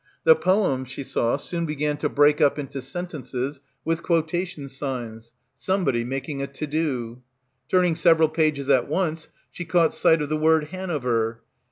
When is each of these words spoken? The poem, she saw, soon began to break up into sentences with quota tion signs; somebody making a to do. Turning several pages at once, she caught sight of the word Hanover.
The 0.23 0.35
poem, 0.35 0.83
she 0.83 1.03
saw, 1.03 1.35
soon 1.37 1.67
began 1.67 1.95
to 1.97 2.09
break 2.09 2.41
up 2.41 2.57
into 2.57 2.81
sentences 2.81 3.59
with 3.85 4.01
quota 4.01 4.47
tion 4.47 4.67
signs; 4.67 5.35
somebody 5.55 6.03
making 6.03 6.41
a 6.41 6.47
to 6.47 6.65
do. 6.65 7.21
Turning 7.69 7.93
several 7.93 8.29
pages 8.29 8.67
at 8.67 8.87
once, 8.87 9.29
she 9.51 9.63
caught 9.63 9.93
sight 9.93 10.23
of 10.23 10.29
the 10.29 10.37
word 10.37 10.69
Hanover. 10.69 11.43